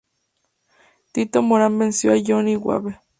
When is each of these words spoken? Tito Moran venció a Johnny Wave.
Tito 1.11 1.43
Moran 1.43 1.77
venció 1.77 2.11
a 2.11 2.15
Johnny 2.25 2.55
Wave. 2.55 2.99